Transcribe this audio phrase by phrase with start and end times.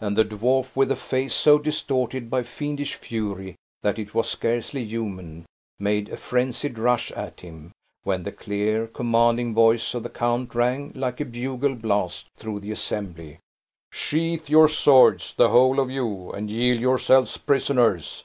[0.00, 4.84] and the dwarf, with a face so distorted by fiendish fury that it was scarcely
[4.84, 5.46] human,
[5.78, 7.70] made a frenzied rush at him,
[8.02, 12.72] when the clear, commanding voice of the count rang like a bugle blast through the
[12.72, 13.38] assembly,
[13.92, 18.24] "Sheathe your swords, the whole of you, and yield yourselves prisoners.